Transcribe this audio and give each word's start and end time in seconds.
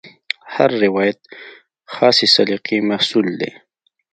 هر 0.53 0.69
روایت 0.83 1.19
خاصې 1.93 2.27
سلیقې 2.35 2.77
محصول 2.89 3.27
دی. 3.41 3.51